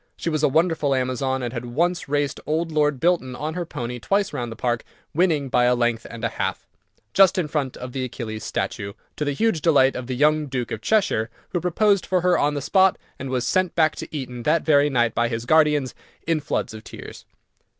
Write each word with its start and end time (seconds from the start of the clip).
She 0.17 0.31
was 0.31 0.41
a 0.41 0.47
wonderful 0.49 0.95
Amazon, 0.95 1.43
and 1.43 1.53
had 1.53 1.65
once 1.75 2.09
raced 2.09 2.39
old 2.47 2.71
Lord 2.71 2.99
Bilton 2.99 3.35
on 3.35 3.53
her 3.53 3.67
pony 3.67 3.99
twice 3.99 4.33
round 4.33 4.51
the 4.51 4.55
park, 4.55 4.83
winning 5.13 5.47
by 5.47 5.65
a 5.65 5.75
length 5.75 6.07
and 6.09 6.23
a 6.23 6.27
half, 6.39 6.65
just 7.13 7.37
in 7.37 7.47
front 7.47 7.77
of 7.77 7.91
the 7.91 8.03
Achilles 8.05 8.43
statue, 8.43 8.93
to 9.15 9.23
the 9.23 9.33
huge 9.33 9.61
delight 9.61 9.95
of 9.95 10.07
the 10.07 10.15
young 10.15 10.47
Duke 10.47 10.71
of 10.71 10.81
Cheshire, 10.81 11.29
who 11.49 11.61
proposed 11.61 12.07
for 12.07 12.21
her 12.21 12.35
on 12.35 12.55
the 12.55 12.61
spot, 12.63 12.97
and 13.19 13.29
was 13.29 13.45
sent 13.45 13.75
back 13.75 13.95
to 13.97 14.07
Eton 14.09 14.41
that 14.41 14.63
very 14.65 14.89
night 14.89 15.13
by 15.13 15.27
his 15.27 15.45
guardians, 15.45 15.93
in 16.25 16.39
floods 16.39 16.73
of 16.73 16.83
tears. 16.83 17.25